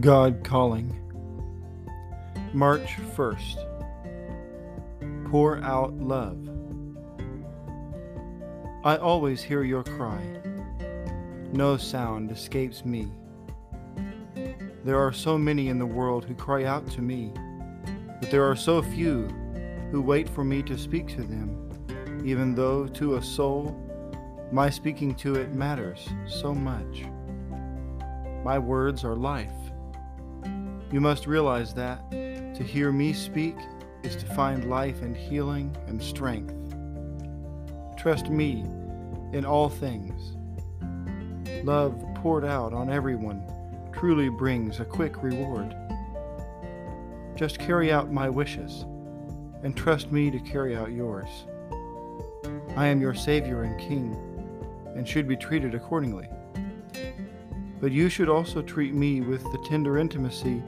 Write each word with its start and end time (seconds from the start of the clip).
God 0.00 0.44
Calling. 0.44 0.94
March 2.52 2.96
1st. 3.16 3.56
Pour 5.28 5.58
out 5.58 5.94
love. 5.94 6.38
I 8.84 8.96
always 8.96 9.42
hear 9.42 9.64
your 9.64 9.82
cry. 9.82 10.22
No 11.52 11.76
sound 11.76 12.30
escapes 12.30 12.84
me. 12.84 13.10
There 14.84 15.00
are 15.00 15.12
so 15.12 15.36
many 15.36 15.68
in 15.68 15.80
the 15.80 15.86
world 15.86 16.24
who 16.24 16.34
cry 16.34 16.64
out 16.64 16.86
to 16.92 17.02
me, 17.02 17.32
but 18.20 18.30
there 18.30 18.44
are 18.44 18.56
so 18.56 18.82
few 18.82 19.26
who 19.90 20.00
wait 20.00 20.28
for 20.28 20.44
me 20.44 20.62
to 20.64 20.78
speak 20.78 21.08
to 21.08 21.22
them, 21.22 22.22
even 22.24 22.54
though 22.54 22.86
to 22.86 23.16
a 23.16 23.22
soul, 23.22 23.74
my 24.52 24.70
speaking 24.70 25.14
to 25.16 25.34
it 25.34 25.54
matters 25.54 26.08
so 26.28 26.54
much. 26.54 27.04
My 28.44 28.58
words 28.60 29.02
are 29.02 29.16
life. 29.16 29.50
You 30.90 31.02
must 31.02 31.26
realize 31.26 31.74
that 31.74 32.10
to 32.10 32.64
hear 32.64 32.90
me 32.92 33.12
speak 33.12 33.56
is 34.02 34.16
to 34.16 34.26
find 34.34 34.70
life 34.70 35.02
and 35.02 35.14
healing 35.14 35.76
and 35.86 36.02
strength. 36.02 36.54
Trust 37.98 38.30
me 38.30 38.64
in 39.32 39.44
all 39.44 39.68
things. 39.68 40.34
Love 41.62 42.02
poured 42.14 42.44
out 42.44 42.72
on 42.72 42.88
everyone 42.88 43.42
truly 43.92 44.30
brings 44.30 44.80
a 44.80 44.84
quick 44.84 45.22
reward. 45.22 45.76
Just 47.34 47.58
carry 47.58 47.92
out 47.92 48.10
my 48.10 48.30
wishes 48.30 48.86
and 49.62 49.76
trust 49.76 50.10
me 50.10 50.30
to 50.30 50.38
carry 50.38 50.74
out 50.74 50.92
yours. 50.92 51.28
I 52.76 52.86
am 52.86 53.00
your 53.00 53.14
Savior 53.14 53.64
and 53.64 53.78
King 53.78 54.16
and 54.96 55.06
should 55.06 55.28
be 55.28 55.36
treated 55.36 55.74
accordingly. 55.74 56.28
But 57.80 57.92
you 57.92 58.08
should 58.08 58.28
also 58.28 58.60
treat 58.62 58.92
me 58.92 59.20
with 59.20 59.42
the 59.44 59.64
tender 59.68 59.98
intimacy 59.98 60.62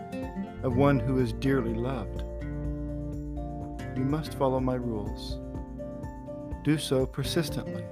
of 0.62 0.76
one 0.76 1.00
who 1.00 1.18
is 1.18 1.32
dearly 1.32 1.74
loved. 1.74 2.22
You 3.96 4.04
must 4.04 4.34
follow 4.34 4.60
my 4.60 4.76
rules. 4.76 5.38
Do 6.62 6.78
so 6.78 7.06
persistently, 7.06 7.84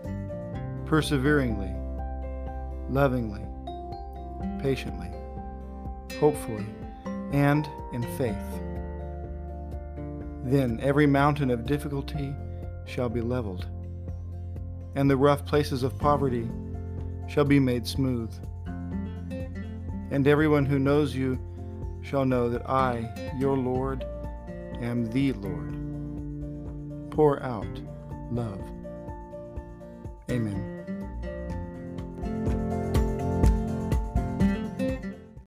perseveringly, 0.87 1.75
lovingly, 2.91 3.45
patiently, 4.63 5.11
hopefully, 6.21 6.67
and 7.33 7.69
in 7.93 8.03
faith. 8.17 8.37
Then 10.45 10.79
every 10.81 11.07
mountain 11.07 11.51
of 11.51 11.67
difficulty 11.67 12.35
shall 12.87 13.09
be 13.09 13.21
leveled, 13.21 13.67
and 14.95 15.11
the 15.11 15.17
rough 15.17 15.45
places 15.45 15.83
of 15.83 15.99
poverty 15.99 16.49
shall 17.27 17.45
be 17.45 17.59
made 17.59 17.87
smooth. 17.87 18.33
And 20.11 20.27
everyone 20.27 20.65
who 20.65 20.79
knows 20.79 21.15
you 21.15 21.39
shall 22.03 22.25
know 22.25 22.49
that 22.49 22.69
I, 22.69 23.33
your 23.39 23.57
Lord, 23.57 24.05
am 24.81 25.11
the 25.11 25.33
Lord. 25.35 27.11
Pour 27.11 27.43
out 27.43 27.81
love. 28.31 28.61
Amen. 30.31 30.58